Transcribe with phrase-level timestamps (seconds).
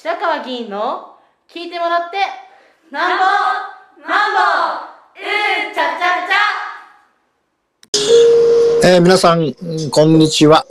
[0.00, 1.16] 白川議員の
[1.52, 2.18] 聞いてもらって
[2.92, 3.24] なんぼ
[4.08, 4.38] なんぼ
[5.16, 8.94] うんちゃちゃちゃ。
[8.94, 9.52] えー、皆さん
[9.90, 10.64] こんにちは。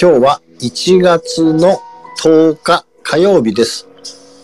[0.00, 1.80] 今日は1月の
[2.22, 3.88] 10日火曜日です。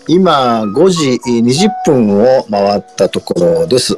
[0.08, 3.96] 今5時20分を回ったところです、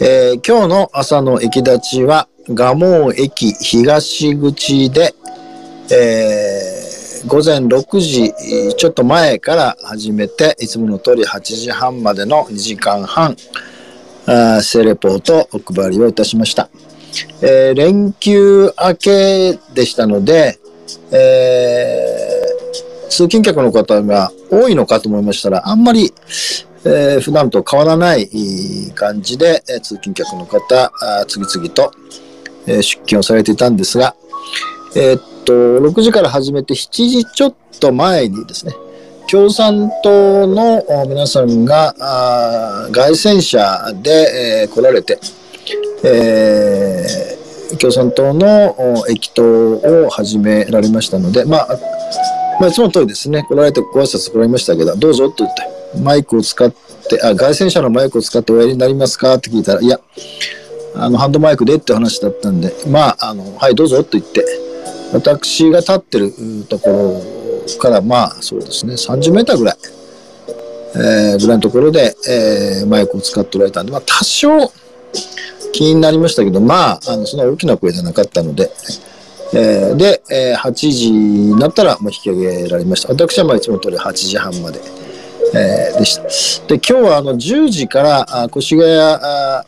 [0.00, 5.14] えー、今日の朝の駅立ちは蒲生駅東口で、
[5.92, 6.69] えー
[7.26, 8.32] 午前6時
[8.76, 13.36] ちょっと前から始めて、いつもの通り8時半までの2時間半、
[14.62, 16.70] セレポートお配りをいたしました。
[17.42, 20.58] えー、連休明けでしたので、
[21.12, 26.12] えー、通勤客の方が多いのかと思いましたら、あんまり、
[26.84, 28.28] えー、普段と変わらない
[28.94, 30.92] 感じで、通勤客の方、
[31.26, 31.92] 次々と、
[32.66, 34.14] 出勤をされていたんですが、
[34.94, 38.74] えー、と、6時から始めて7時ちょっと前にですね、
[39.30, 41.94] 共産党の皆さんが
[42.92, 45.20] 凱旋車で、えー、来られて、
[46.04, 51.68] えー、共産党の駅頭を始められましたので、まあ、
[52.58, 55.62] まあ、いつも通りですね、来られてご挨拶来られましたけど、どうぞと言って、
[56.02, 60.00] マイクを使って、あ、凱旋車のマイクを使っておやりになりますかって聞いたら、いや、
[60.96, 64.44] あの、ハンドマイクでって話だったんで、まあ、あの、はい、どうぞと言って、
[65.12, 66.32] 私が立ってる
[66.68, 69.76] ところからまあそうですね30メーターぐらい、
[70.96, 74.72] えー、ぐらいのところで、えー、マイクを使っておられたんで、まあ、多少
[75.72, 78.70] 気になりましたけどまああのそんな大きな声じゃなかったので、
[79.54, 83.08] えー、で、えー、8時になったらもう引き上げられました。
[83.08, 84.80] 私はまあいつも通り8時半まで、
[85.54, 86.16] えー、でし
[86.60, 86.66] た。
[86.66, 89.64] で今日はあの10時からあ越谷あ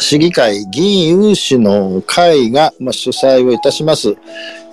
[0.00, 4.16] 市議会議員有志の会が、まあ、主催をいたします。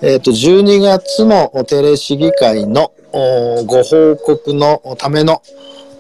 [0.02, 2.92] えっ、ー、と、12月の定例市議会の
[3.66, 5.42] ご報告のための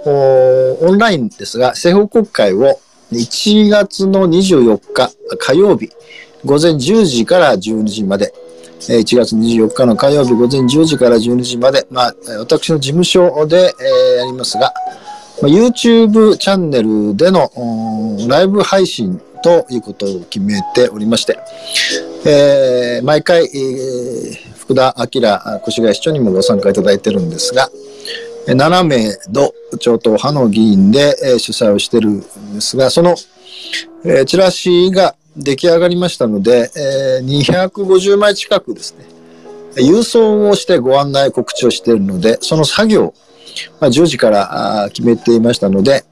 [0.05, 2.79] オンラインですが、政報国会を
[3.11, 5.89] 1月の24日火曜日
[6.45, 8.33] 午前10時から12時まで、
[8.79, 14.73] 1月24日の火曜日午前10時から12時まで、まあ、私の事務所で、えー、やりますが、
[15.41, 17.51] YouTube チャンネルでの
[18.27, 21.37] ライブ配信ということを決めておりまして、
[22.25, 27.69] えー、毎回、えー、福田明越谷市長にもご参加いただいてるんですが、
[28.47, 32.21] 7名の超党派の議員で、えー、主催をしてるん
[32.55, 33.15] ですが、その、
[34.05, 39.05] えー、チラシが出来上がりましたので、えー、250枚近くですね、
[39.75, 43.13] 郵送をしてご案内告知をしているので、その作業
[43.79, 46.03] まあ、10時から決めていましたので、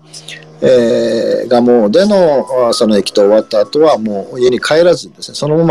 [0.61, 5.65] えー、蒲生でのその駅と終わった後はもう家に帰らずですね、そのま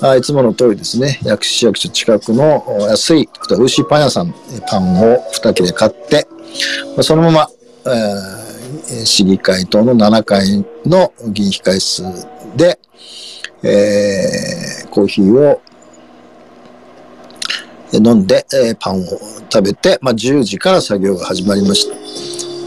[0.00, 4.34] ま、あいつもの通りですね、薬師役所近くの安いウーシーパン屋さん、
[4.68, 6.26] パンを2切れ買って、
[7.02, 7.48] そのまま、
[7.86, 12.02] えー、市議会等の7階の議員控室
[12.56, 12.78] で、
[13.62, 15.60] えー、コーヒーを
[17.98, 19.04] 飲んで、えー、パンを
[19.50, 21.96] 食べて、まあ、10時から作業が始まりました。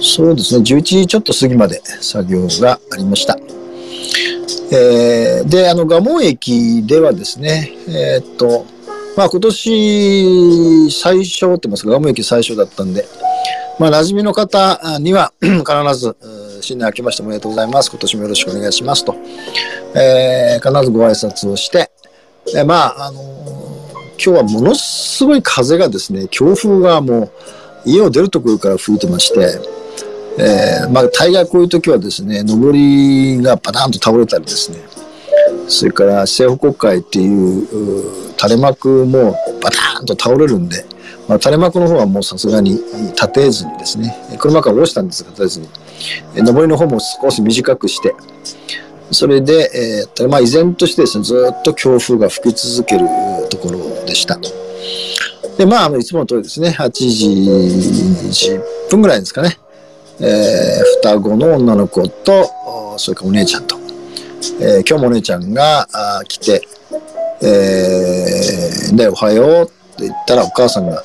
[0.01, 3.37] そうですね、11時ちょっと過ぎまで作業がありました。
[4.71, 8.65] えー、で、あの、蒲生駅ではですね、えー、っと、
[9.15, 13.05] まあ今年最初って言いますか、蒲生駅最初だったんで、
[13.79, 15.63] まあ馴染みの方には 必
[15.95, 16.15] ず、
[16.61, 17.89] 新年明けましておめでとうございます。
[17.89, 19.15] 今年もよろしくお願いしますと、
[19.95, 21.89] えー、必ずご挨拶をして、
[22.55, 23.66] え、まあ、あの
[24.23, 27.31] 今日はものすごい風がですね、強風がもう
[27.85, 29.59] 家を出るところから吹いてまして、
[30.39, 34.79] えー、まあ大概こういう時はですね、上りがパターンと倒れたりですね、
[35.67, 40.85] それから政府国会っていう垂れ幕もバターンと倒れるんで、
[41.27, 42.79] まあ、垂れ幕の方はもうさすがに
[43.13, 45.67] 立てずにですね、車から下ろしたんですが立てずに、
[46.45, 48.15] 上りの方も少し短くして、
[49.17, 53.07] それで、えー、まあ依然としてですね、ずっと強風が吹き続ける
[53.49, 54.37] ところでした。
[55.57, 57.27] で、まあ、いつもの通りですね、8時
[58.51, 59.57] 10分ぐらいですかね、
[60.19, 62.47] えー、双子の女の子と、
[62.97, 63.75] それからお姉ちゃんと、
[64.61, 66.61] えー、今日もお姉ちゃんがあ来て、
[67.41, 69.65] えー、で、おはようっ
[69.97, 71.01] て言ったらお母さんが、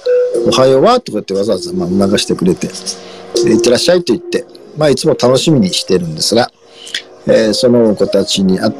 [0.49, 4.45] おはようはとかってわざわざまあ促してくれて、いってらっしゃいと言って、
[4.77, 6.52] まあ、いつも楽しみにしてるんですが、
[7.27, 8.73] え、その子たちに会っ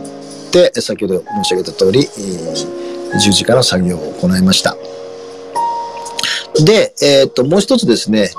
[0.51, 4.77] て、先ほど申し上げた通り、えー、10時から作業を行いました。
[6.65, 8.31] で、えっ、と、もう一つですね、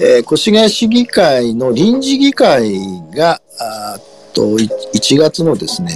[0.00, 2.72] えー、越谷市議会の臨時議会
[3.14, 3.98] が、あ
[4.32, 5.92] と1月のですね、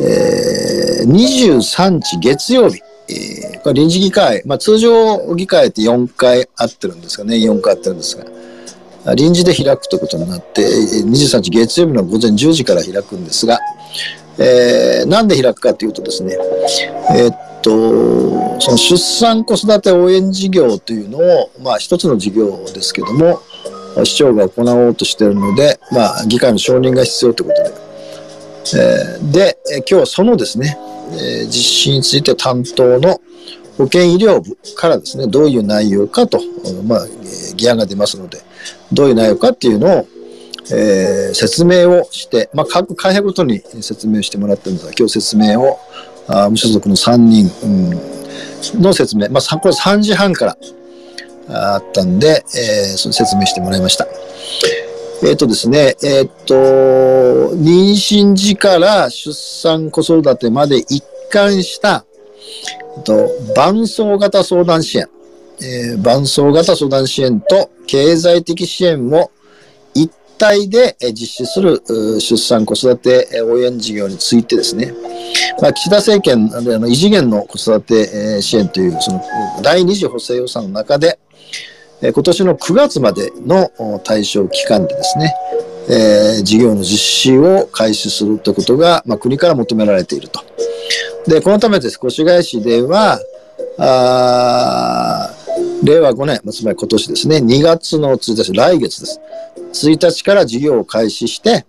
[0.00, 8.24] えー、23日月曜日、えー、これ臨時議会、まあ、通常議会って4回あってるんですがね、4回あってるんですが、
[9.14, 13.58] 臨時で開くということになって、23日月曜日の午前10時から開くんですが、
[14.38, 16.36] えー、なんで開くかというとですね、
[17.14, 23.40] えー、っと、その出産子育て応援事業というのを、まあ一つの事業ですけども、
[24.04, 27.86] 市長が行おうとしているので、まあ議会の承認が必要ということで、
[28.74, 30.76] えー、で、今日はそのですね、
[31.12, 33.20] えー、実施について担当の
[33.78, 36.40] 保健医療部からですね、どういう内容かと、
[36.84, 37.06] まあ、
[37.56, 38.38] 議案が出ますので、
[38.92, 40.08] どういう内容かっていうのを、
[40.72, 45.78] えー、説明をして、まあ、各会派ごとに説明してもらってるんですが、今日説明を、
[46.28, 47.66] あ無所属の3人、う
[48.78, 50.56] ん、の説明、まあ、これ3時半から
[51.48, 54.06] あったんで、えー、その説明してもらいました。
[55.22, 56.54] えっ、ー、とですね、えっ、ー、と、
[57.56, 62.04] 妊娠時から出産子育てまで一貫した、
[62.96, 65.08] えっと、伴走型相談支援、
[65.60, 69.30] えー、伴走型相談支援と経済的支援を
[69.94, 71.82] 一体で実施する
[72.20, 74.92] 出産子育て応援事業についてですね、
[75.62, 79.22] まあ、岸田政権であの異次元の子育て支援というその
[79.62, 81.18] 第二次補正予算の中で、
[82.02, 83.70] 今年の9月までの
[84.04, 85.34] 対象期間でですね、
[85.88, 90.44] えー、事業の実施を開始するということが、まあ、国から求められていると。
[91.26, 93.18] で、このためです、越谷市では、
[93.78, 95.34] あ
[95.82, 99.20] 令和5年、つまり今年ですね、2月の1日、来月です。
[99.72, 101.66] 1日から事業を開始して、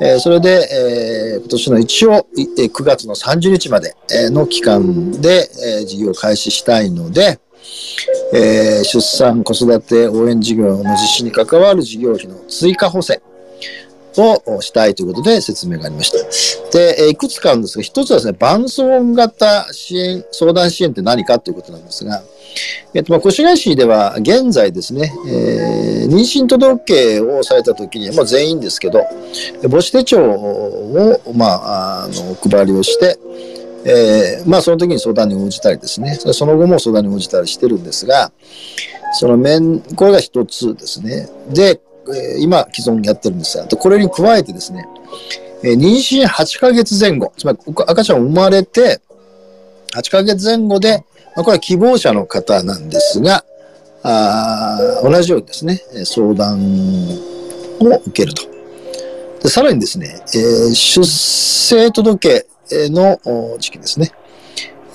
[0.00, 2.26] えー、それで、えー、今年の一応、
[2.58, 3.94] えー、9月の30日まで
[4.30, 5.48] の期間で、
[5.78, 7.38] えー、事業を開始したいので、
[8.34, 13.22] えー、出産子育て応援事業の実施に関わる事業費の追加補正
[14.16, 16.76] をしたいということで説明がありました。
[16.76, 18.82] で、えいくつかあるんですが、一つはですね、伴走
[19.14, 22.22] 型支援、相談支援って何かということなんですが、
[22.94, 29.04] えっと、まあ、越谷市では現在ですね、えー、妊娠届をされた時に、まあ、全員ですけど、
[29.62, 33.18] 母子手帳を、まあ、あの、配りをして、
[33.84, 38.30] えー、まあその時に相談に応じたりですね、その後も相談に応じたりしてるんですが、
[39.14, 41.28] その面、これが一つですね。
[41.50, 44.86] で、えー、今既存やってるんですが、これに加えてですね、
[45.64, 49.00] えー、妊娠8ヶ月前後、つまり赤ちゃん生まれて
[49.94, 53.44] 8ヶ月前後で、まあ、これは希望者の方なんですが、
[54.04, 56.60] あ同じようにですね、相談
[57.80, 58.42] を受けると。
[59.42, 63.18] でさらにですね、えー、出生届の
[63.58, 64.12] 時期ですね。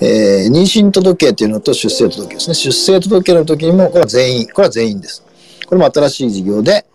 [0.00, 2.54] えー、妊娠届というのと出生届ですね。
[2.54, 5.24] 出生届の時にも、これは全員、これは全員です。
[5.66, 6.86] これも新しい事業で、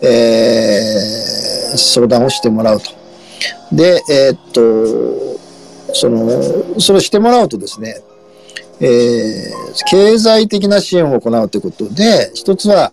[0.00, 2.90] えー、相談をしてもらうと。
[3.72, 8.00] で、えー、っと、その、それをしてもらうとですね、
[8.84, 12.92] えー、経済的な支援を行うということで、一つは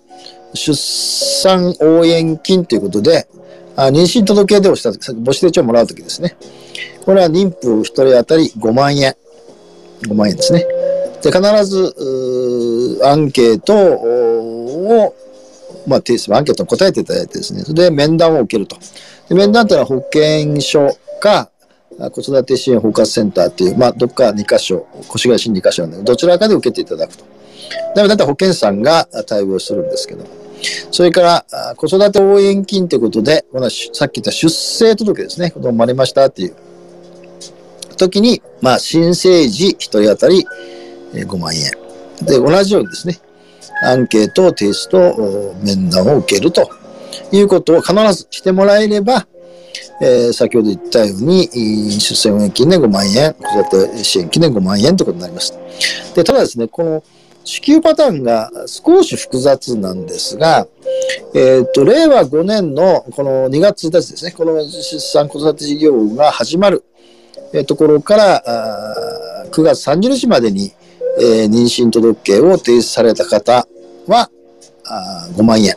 [0.53, 3.27] 出産応援金ということで、
[3.75, 6.38] あ妊娠届出をした時、母子手帳をもらうときですね。
[7.06, 9.15] これは妊婦1人当たり5万円。
[10.03, 10.65] 5万円ですね。
[11.24, 15.15] で、必ず、アンケートを、
[15.88, 18.77] まあ、提出、アンケートに答えていただいてですね、それで面談を受けると。
[19.27, 21.50] で面談というのは保健所か、
[22.11, 27.25] 子育て支援包括センターっていう、まあ、どっか2箇所、越谷市2箇所なんで、どちらかで受けていただくと。
[27.95, 30.25] でも、だいたい保健さんが対応するんですけど、
[30.91, 36.56] それから、子育て応援金ということで、このさっき言った出生届ですね、子供生まれましたっていう
[37.97, 40.45] 時に、まあ、新生児1人当たり
[41.13, 41.71] 5万円。
[42.25, 43.19] で、同じようにですね、
[43.83, 46.69] アンケートを提出と面談を受けると
[47.31, 49.27] いうことを必ずしてもらえれば、
[50.02, 51.47] えー、先ほど言ったように、
[51.99, 55.54] 出生応援金で5万円、子育て支援金で5万円ということになります。
[56.16, 57.04] で、ただですね、この
[57.44, 60.68] 支給パターンが少し複雑なんですが、
[61.33, 66.83] えっ、ー、と、令和5年のこの2月1日ですね、この出産子育て事業が始まる
[67.54, 70.71] えところから9月30日までに、
[71.19, 73.68] えー、妊娠届を提出された方
[74.07, 74.30] は
[74.85, 75.76] あ5万円。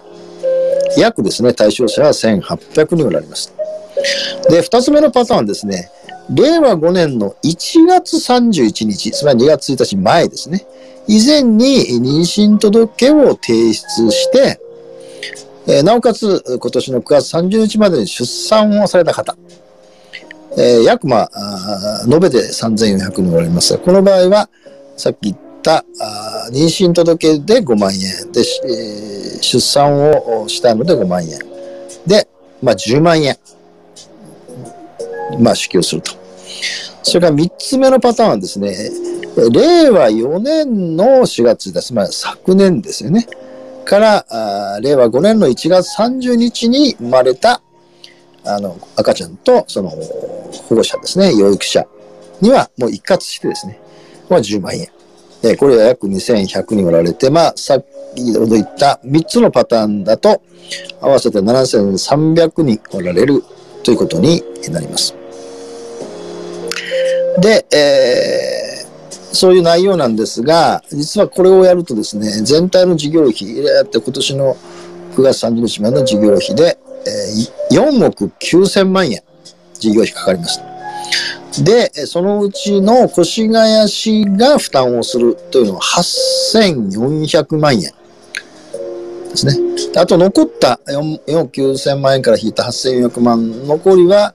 [0.99, 3.55] 約ですね、対象者は1800人おられます。
[4.51, 5.91] で、二つ目のパターンですね、
[6.31, 10.67] 令和5年の1月31日、つまり2月1日前ですね、
[11.09, 14.61] 以前に妊娠届を提出して、
[15.67, 19.37] えー、なおかつ今年の9月30日までに出産をされた方、
[20.57, 23.73] えー、約、まあ、延べで3400人おられます。
[23.73, 24.49] が、この場合は、
[24.97, 28.33] さっき言ったあ妊娠届で5万円。
[28.33, 31.39] で、えー、出産をしたので5万円。
[32.07, 32.29] で、
[32.63, 33.37] まあ、10万円、
[35.39, 36.13] まあ、支給すると。
[37.03, 38.75] それから3つ目のパターンはですね、
[39.51, 41.95] 令和4年の4月です。
[41.95, 43.27] まあ、昨年ですよね。
[43.85, 47.61] から、令和5年の1月30日に生まれた、
[48.45, 51.85] あの、赤ちゃんと、その、保護者ですね、養育者
[52.41, 53.81] には、もう一括してですね、
[54.29, 54.89] これは10万円。
[55.45, 57.85] えこれは約2100人おられて、まあ、さっ
[58.15, 60.41] きほど言った3つのパターンだと、
[61.01, 63.43] 合わせて7300人おられる
[63.83, 65.22] ということになります。
[67.41, 73.35] で、えー、そういう内容なんですが、実はこれをやるとですね、全体の事業費、っ
[73.87, 74.57] て今年の
[75.15, 76.79] 9月30日までの事業費で、
[77.71, 79.23] えー、4億9000万円
[79.75, 80.61] 事業費かかります。
[81.65, 87.91] で、そのうちの越谷市が負担をするというのは8400万円で
[89.37, 89.55] すね。
[89.97, 94.35] あと残った4億9000万円から引いた8400万、残りは、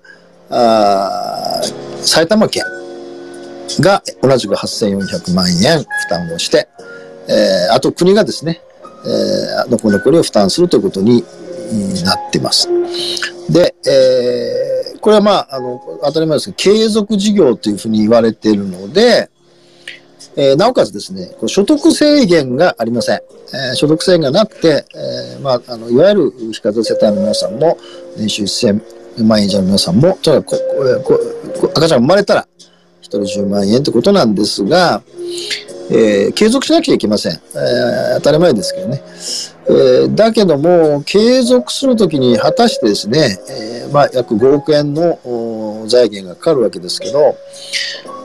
[0.50, 1.62] あ
[2.02, 2.64] 埼玉県
[3.82, 6.68] が同じく8400万円負担をして、
[7.30, 8.62] えー、あと国がですね、
[9.06, 11.24] えー、残りを負担するということに
[12.04, 12.70] なっています。
[13.52, 19.30] で、えー、これはまあ、あの、当たり前ですけど、継続事業というふうに言われているので、
[20.36, 23.22] えー、なおかつですね、こ所得制限がありません。
[23.54, 27.78] えー、所得制限がなくて、えー、まあ、あの、いわゆる非課税世帯の皆さんも、
[28.18, 31.20] 年収1000万円以上の皆さんも、とにかくこ
[31.62, 32.48] こ赤ちゃん生まれたら、
[33.08, 35.02] 人10万円ってことなんですが、
[35.90, 37.34] えー、継続しなきゃいけません。
[37.34, 39.02] えー、当たり前ですけどね。
[39.70, 47.38] えー、だけども、継続するときに果たしてですね、えまあ、約5億円の財源がかかるわけですけど、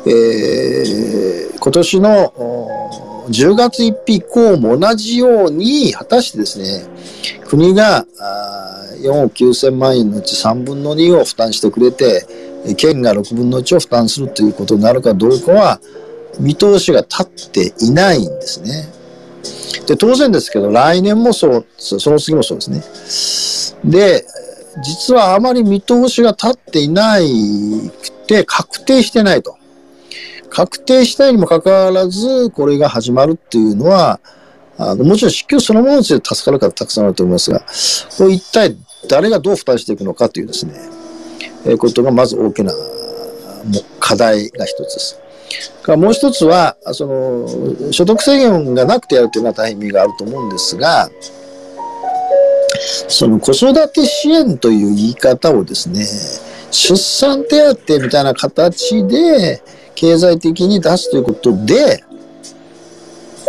[0.07, 2.33] え今年の
[3.29, 6.85] 10月1日以降も同じように、果たしてですね、
[7.47, 8.05] 国が
[9.03, 12.27] 4億9000万円のうち3分の2を負担してくれて、
[12.77, 15.81] 県が6分の1を負担するということになるかどうかは、
[16.41, 18.89] 見通しが立っていないんですね。
[19.87, 23.91] で、当然ですけど、来年もそう、その次もそうですね。
[23.91, 24.25] で、
[24.83, 29.57] 実はあまり見通しが立っていないくて、確定してないと。
[30.49, 34.21] 確定したいにもかかわらず、これが始まるっていうのは、
[34.79, 37.61] あのもちろん支給そのものについて助かる方たくさんあると思いますが、
[38.17, 38.77] これ一体
[39.09, 40.75] 誰がどう負担していくのかというですね、
[41.79, 42.73] ことがまず大きな
[44.01, 45.19] 課題が一つです。
[45.89, 51.11] もう一つは、その、所得制限がなくてやるというのは大変意味があると思うんですが、
[53.09, 56.05] その子育て支援という言い方をですね、
[56.71, 59.63] 出産手当みたいな形で
[59.95, 62.03] 経済的に出すということで、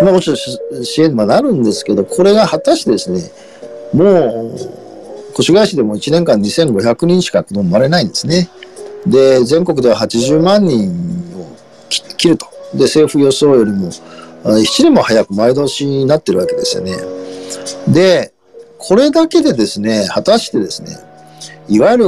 [0.02, 0.38] まあもちろん
[0.84, 3.32] 支援になるんですけど、これが果たしてですね、
[3.94, 4.83] もう、
[5.40, 8.50] 越谷市でも1年間2500人しか子供生まれないんですね。
[9.06, 10.90] で、全国では80万人
[11.38, 11.48] を
[12.18, 12.48] 切ると。
[12.74, 13.90] で、政府予想よりも、
[14.44, 16.98] 7年も早く前倒しになってるわけですよね。
[17.88, 18.34] で、
[18.78, 20.98] これだけでですね、果たしてですね、
[21.70, 22.06] いわゆる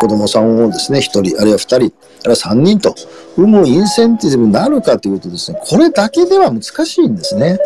[0.00, 1.92] 子供さんをですね、1人、あるいは2人、ある
[2.26, 2.94] いは3人と
[3.36, 7.58] 産むインセンティブになるかというとですね、これだけでは難しいんですね。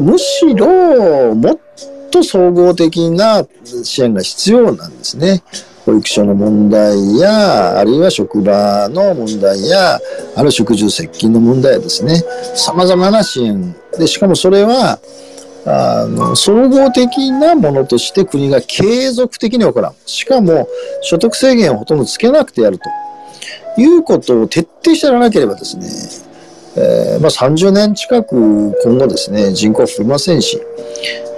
[0.00, 1.58] むしろ、もっ
[2.10, 3.46] と総合的な
[3.84, 5.42] 支援が必要なんですね。
[5.86, 9.98] 保育所の問題や、あるいは職場の問題や、
[10.36, 12.22] ある食住接近の問題ですね。
[12.54, 13.74] 様々な支援。
[13.98, 14.98] で、しかもそれは、
[15.66, 19.94] あの、総合的なものとして国が継続的に行う。
[20.06, 20.68] しかも、
[21.02, 25.86] 所得制限をほとんどつけなくてやるということを徹底してやらなければですね、
[26.76, 30.60] えー、まあ、30年近く今後ですね、人口は増えませんし、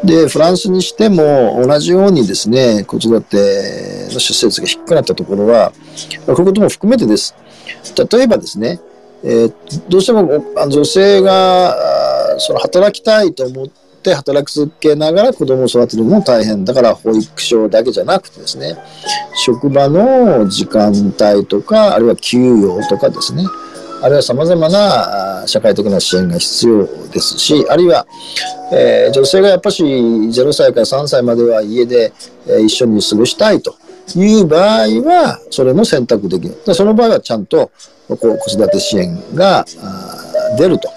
[0.05, 5.73] で、フランスにしても同じようにですね、子育ての出生率が低くなったところは、
[6.27, 7.35] こういうことも含めてです。
[8.13, 8.81] 例えばですね、
[9.25, 9.55] えー、
[9.89, 10.23] どうしても
[10.69, 11.77] 女性が
[12.39, 18.77] その働きたいと思って働き続けながら子供を育てるのも大変だから保育所だけじゃなくてですね
[19.37, 23.45] 職場の時間帯とかあるいは給与とかですね
[24.03, 28.05] あるいは様々な社会的な支援が必要ですし、あるいは、
[28.73, 32.13] えー、女性がやっぱし0歳から3歳までは家で、
[32.49, 33.77] えー、一緒に過ごしたいと
[34.17, 36.75] いう場合は、それも選択できる。
[36.75, 37.71] その場合はちゃんと
[38.09, 39.65] こう子育て支援が
[40.59, 40.89] 出ると。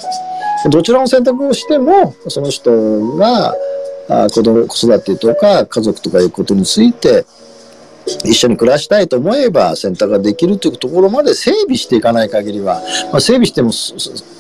[0.71, 3.53] どちらの選択をしても、その人が
[4.31, 7.25] 子供、子育てとか家族とかいうことについて、
[8.24, 12.81] 一緒に暮らしたいと思えば選択ができるというところまで整備していかない限りは、
[13.12, 13.71] まあ、整備しても、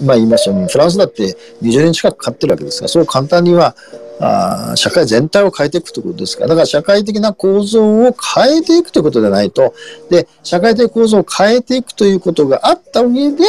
[0.05, 3.75] まあ、言いますようにフランスだって20年近くかかってるわけですがそう簡単には
[4.19, 9.73] あ社会全体を変えていくということですから、だから社会的な構造を変えていくということでないと、
[10.09, 13.43] で、社会的構造を変えていくということがあった上で、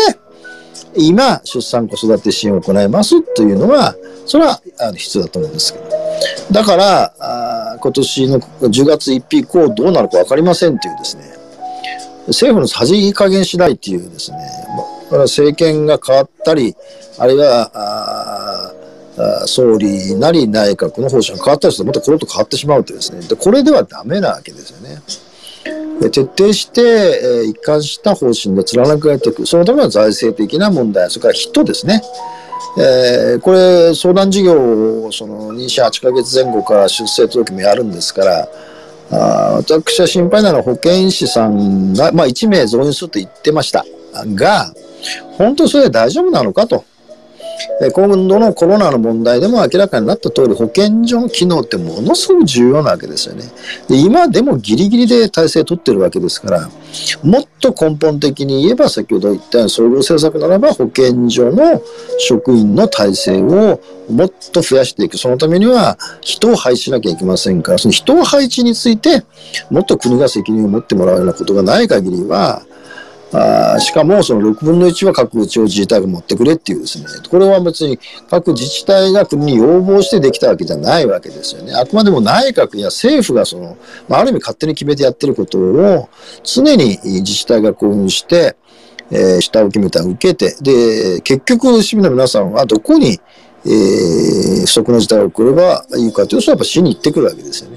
[0.96, 3.94] 今、出産子育て支援を行いますというのは、
[4.26, 5.84] それはあの必要だと思うんですけど。
[6.50, 7.14] だから、
[7.80, 11.24] 今年の10月1日以降どうなるか分かりませんというですね、
[12.28, 14.38] 政府のさじ加減しないっていうですね、
[15.10, 16.74] 政権が変わったり、
[17.18, 18.72] あるいは、
[19.46, 25.00] 総理なり内閣の方針が変わったりすると、またこれと変わってしまうとですね、でこれではダメなわけですよね。
[26.10, 29.46] 徹底して、えー、一貫した方針で貫かれていく。
[29.46, 32.02] そのための財政的な問題、それから人ですね。
[32.78, 38.48] えー、これ、相談事業をその妊娠8ヶ月前後から出生届もやるんですから、
[39.10, 43.84] あ私は心配なのは保健師さんが、まあ、1名増員すると言ってました
[44.34, 44.74] が、
[45.38, 46.84] 本当それで大丈夫なのかと。
[47.92, 53.44] 今度のコロナの問題でも明らかになった通り、保健所の機能ってものすごく重要なわけですよね。
[53.88, 56.70] で今でもギリギリで体制取ってるわけですから、
[57.22, 61.82] もっと根本的に言えば、先ほど言った総合政策ならば、保健所の
[62.18, 63.80] 職員の体制を
[64.10, 65.18] もっと増やしていく。
[65.18, 69.24] そのためには、人を配置しなきゃいけませんから、その人を配置について、
[69.70, 72.62] もっと国が責任を持ってもらうようなことがない限りは、
[73.32, 77.98] あしかもその6分の1は各地方自治体が持ってくれっていうですね、これは別に
[78.30, 81.74] 各自治体が国に要望してできたわけじゃないわけですよね。
[81.74, 83.76] あくまでも内閣や政府がその、
[84.08, 86.08] まあ、ある意味勝手に決めてやってることを
[86.44, 88.56] 常に自治体が興奮して、
[89.10, 93.20] えー、下請けみたいな受けて、で、結局市民の皆さんはどこに、
[93.64, 97.76] えー、不測の事態が起こればいいかというと、やっぱ市に行ってくるわけですよね。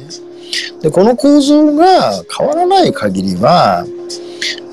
[0.82, 3.86] で、この構造が変わらない限りは、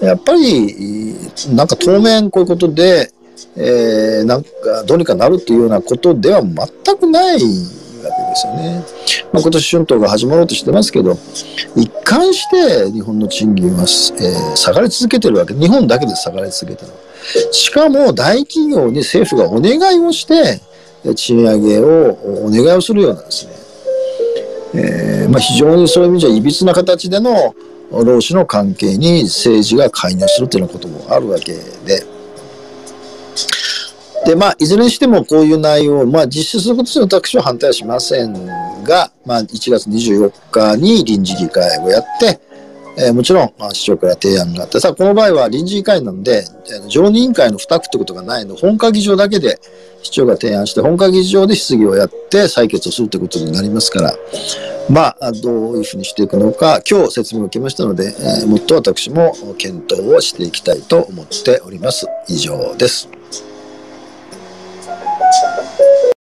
[0.00, 1.14] やっぱり、
[1.50, 3.10] なんか当面こういうことで、
[3.56, 7.50] えー、なんかどうにかなるというようなことでは全くないわけで
[8.34, 8.84] すよね。
[9.32, 11.18] まあ、今年春闘が始まろうとしてますけど、
[11.74, 15.54] 一貫して日本の賃金は、えー、下がり続けてるわけ。
[15.54, 16.92] 日本だけで下がり続けてる。
[17.52, 20.60] しかも大企業に政府がお願いをして、
[21.14, 23.52] 賃上げをお願いをするようなですね、
[24.74, 27.54] えーまあ、非常にそういう意味じゃいびつな形での
[27.90, 32.16] 労使の関係に政治が介入するというようなこともあるわけで。
[34.26, 38.32] で、まあ、いずれにしてもこういう内容を、まあ、実施することに私は反対はしません
[38.82, 42.40] が、まあ、1月24日に臨時議会をやって、
[42.98, 46.44] えー、もちろん、まあ、市長から提案があって、さあ、この場合は臨時議会なので、
[46.88, 49.60] 常任委員会の付託ってことがないので、本会議場だけで
[50.02, 54.14] 市長が提案して、本会議場で質疑をやって採決をするということになりますから、
[54.88, 62.06] まあ、どういうふうにしていくのか、今日説明を受けましたので、えー、もっと私も検討をしていきたいと思っております。
[62.28, 63.08] 以上です。